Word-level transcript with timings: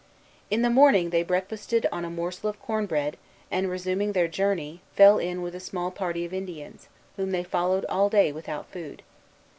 In 0.49 0.63
the 0.63 0.71
morning 0.71 1.11
they 1.11 1.21
breakfasted 1.21 1.85
on 1.91 2.03
a 2.05 2.09
morsel 2.09 2.49
of 2.49 2.59
corn 2.59 2.87
bread, 2.87 3.17
and, 3.51 3.69
resuming 3.69 4.13
their 4.13 4.27
journey, 4.27 4.81
fell 4.95 5.19
in 5.19 5.43
with 5.43 5.53
a 5.53 5.59
small 5.59 5.91
party 5.91 6.25
of 6.25 6.33
Indians, 6.33 6.87
whom 7.17 7.29
they 7.29 7.43
followed 7.43 7.85
all 7.87 8.09
day 8.09 8.31
without 8.31 8.65
food. 8.71 9.03